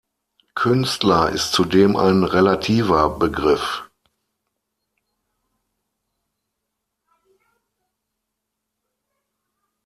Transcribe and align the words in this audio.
Künstler 0.55 1.29
ist 1.29 1.51
zudem 1.51 1.95
ein 1.95 2.23
relativer 2.23 3.19
Begriff. 3.19 3.83